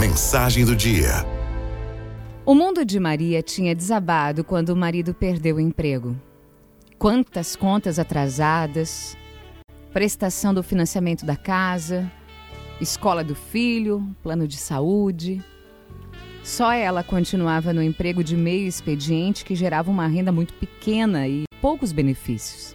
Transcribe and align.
Mensagem 0.00 0.64
do 0.64 0.74
dia. 0.74 1.26
O 2.46 2.54
mundo 2.54 2.86
de 2.86 2.98
Maria 2.98 3.42
tinha 3.42 3.74
desabado 3.74 4.42
quando 4.42 4.70
o 4.70 4.76
marido 4.76 5.12
perdeu 5.12 5.56
o 5.56 5.60
emprego. 5.60 6.18
Quantas 6.98 7.54
contas 7.54 7.98
atrasadas, 7.98 9.14
prestação 9.92 10.54
do 10.54 10.62
financiamento 10.62 11.26
da 11.26 11.36
casa, 11.36 12.10
escola 12.80 13.22
do 13.22 13.34
filho, 13.34 14.02
plano 14.22 14.48
de 14.48 14.56
saúde. 14.56 15.44
Só 16.42 16.72
ela 16.72 17.04
continuava 17.04 17.74
no 17.74 17.82
emprego 17.82 18.24
de 18.24 18.38
meio 18.38 18.66
expediente 18.66 19.44
que 19.44 19.54
gerava 19.54 19.90
uma 19.90 20.06
renda 20.06 20.32
muito 20.32 20.54
pequena 20.54 21.28
e 21.28 21.44
poucos 21.60 21.92
benefícios. 21.92 22.74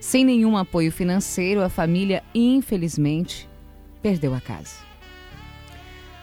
Sem 0.00 0.24
nenhum 0.24 0.56
apoio 0.56 0.90
financeiro, 0.90 1.60
a 1.60 1.68
família, 1.68 2.24
infelizmente, 2.34 3.46
perdeu 4.00 4.34
a 4.34 4.40
casa. 4.40 4.86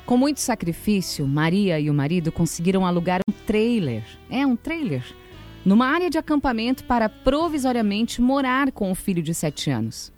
Com 0.06 0.18
muito 0.18 0.42
sacrifício, 0.42 1.26
Maria 1.26 1.80
e 1.80 1.90
o 1.90 1.94
marido 1.94 2.32
conseguiram 2.32 2.86
alugar 2.86 3.22
um 3.27 3.32
trailer. 3.32 4.04
É, 4.30 4.46
um 4.46 4.55
trailer. 4.55 5.04
Numa 5.64 5.88
área 5.88 6.10
de 6.10 6.18
acampamento 6.18 6.84
para 6.84 7.08
provisoriamente 7.08 8.22
morar 8.22 8.72
com 8.72 8.91
o 8.91 8.96
filho 8.96 9.24
de 9.24 9.34
sete 9.34 9.72
anos. 9.72 10.12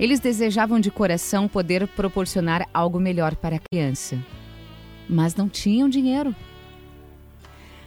Eles 0.00 0.18
desejavam 0.18 0.80
de 0.80 0.90
coração 0.90 1.46
poder 1.46 1.86
proporcionar 1.88 2.66
algo 2.72 2.98
melhor 2.98 3.36
para 3.36 3.56
a 3.56 3.60
criança, 3.60 4.18
mas 5.08 5.36
não 5.36 5.48
tinham 5.48 5.88
dinheiro. 5.88 6.34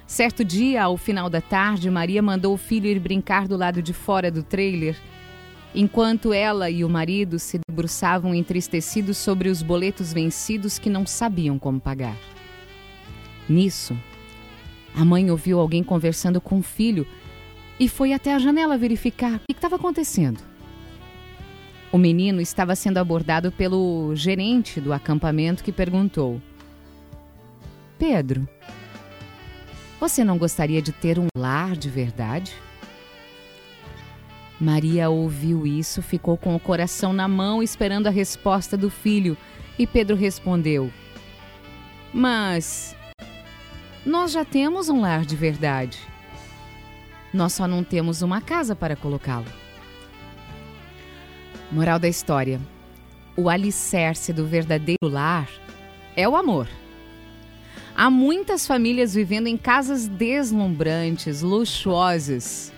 Certo 0.05 0.45
dia, 0.45 0.83
ao 0.83 0.95
final 0.95 1.29
da 1.29 1.41
tarde, 1.41 1.89
Maria 1.89 2.21
mandou 2.21 2.53
o 2.53 2.57
filho 2.57 2.85
ir 2.85 2.99
brincar 2.99 3.47
do 3.47 3.57
lado 3.57 3.81
de 3.81 3.91
fora 3.91 4.31
do 4.31 4.41
trailer, 4.41 4.95
enquanto 5.73 6.33
ela 6.33 6.69
e 6.69 6.83
o 6.83 6.89
marido 6.89 7.37
se 7.39 7.59
debruçavam 7.67 8.33
entristecidos 8.33 9.17
sobre 9.17 9.49
os 9.49 9.61
boletos 9.61 10.13
vencidos 10.13 10.79
que 10.79 10.89
não 10.89 11.05
sabiam 11.05 11.59
como 11.59 11.79
pagar. 11.79 12.17
Nisso, 13.47 13.97
a 14.95 15.05
mãe 15.05 15.29
ouviu 15.29 15.59
alguém 15.59 15.83
conversando 15.83 16.41
com 16.41 16.59
o 16.59 16.63
filho 16.63 17.05
e 17.79 17.87
foi 17.87 18.13
até 18.13 18.33
a 18.33 18.39
janela 18.39 18.77
verificar 18.77 19.35
o 19.35 19.39
que 19.39 19.55
estava 19.55 19.75
acontecendo. 19.75 20.39
O 21.91 21.97
menino 21.97 22.41
estava 22.41 22.75
sendo 22.75 22.97
abordado 22.97 23.51
pelo 23.51 24.13
gerente 24.15 24.81
do 24.81 24.91
acampamento 24.91 25.63
que 25.63 25.71
perguntou: 25.71 26.41
Pedro, 27.97 28.47
você 29.99 30.23
não 30.23 30.37
gostaria 30.37 30.81
de 30.81 30.91
ter 30.91 31.17
um 31.17 31.27
lar 31.37 31.75
de 31.75 31.89
verdade? 31.89 32.53
Maria 34.59 35.09
ouviu 35.09 35.67
isso, 35.67 36.01
ficou 36.01 36.35
com 36.35 36.55
o 36.55 36.59
coração 36.59 37.13
na 37.13 37.27
mão 37.27 37.61
esperando 37.61 38.07
a 38.07 38.11
resposta 38.11 38.75
do 38.75 38.89
filho, 38.89 39.37
e 39.77 39.85
Pedro 39.85 40.15
respondeu: 40.15 40.91
Mas 42.13 42.95
nós 44.05 44.31
já 44.31 44.43
temos 44.43 44.89
um 44.89 45.01
lar 45.01 45.25
de 45.25 45.35
verdade. 45.35 45.99
Nós 47.33 47.53
só 47.53 47.67
não 47.67 47.83
temos 47.83 48.21
uma 48.21 48.41
casa 48.41 48.75
para 48.75 48.95
colocá-lo. 48.95 49.45
Moral 51.71 51.99
da 51.99 52.07
história: 52.07 52.59
o 53.35 53.49
alicerce 53.49 54.33
do 54.33 54.45
verdadeiro 54.45 54.97
lar 55.03 55.47
é 56.15 56.27
o 56.27 56.35
amor. 56.35 56.67
Há 57.95 58.09
muitas 58.09 58.65
famílias 58.65 59.13
vivendo 59.13 59.47
em 59.47 59.57
casas 59.57 60.07
deslumbrantes, 60.07 61.41
luxuosas, 61.41 62.71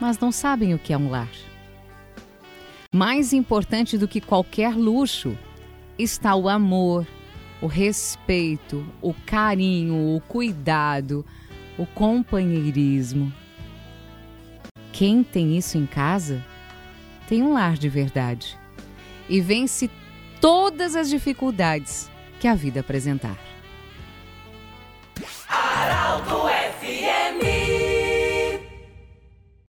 mas 0.00 0.18
não 0.18 0.32
sabem 0.32 0.74
o 0.74 0.78
que 0.78 0.92
é 0.92 0.98
um 0.98 1.10
lar. 1.10 1.30
Mais 2.92 3.32
importante 3.32 3.98
do 3.98 4.06
que 4.06 4.20
qualquer 4.20 4.74
luxo 4.74 5.36
está 5.98 6.34
o 6.34 6.48
amor, 6.48 7.06
o 7.60 7.66
respeito, 7.66 8.86
o 9.00 9.14
carinho, 9.26 10.14
o 10.14 10.20
cuidado, 10.20 11.24
o 11.78 11.86
companheirismo. 11.86 13.32
Quem 14.92 15.24
tem 15.24 15.56
isso 15.56 15.76
em 15.76 15.86
casa 15.86 16.44
tem 17.28 17.42
um 17.42 17.52
lar 17.52 17.76
de 17.76 17.88
verdade 17.88 18.56
e 19.28 19.40
vence 19.40 19.90
todas 20.40 20.94
as 20.94 21.08
dificuldades 21.08 22.10
que 22.38 22.46
a 22.46 22.54
vida 22.54 22.80
apresentar. 22.80 23.53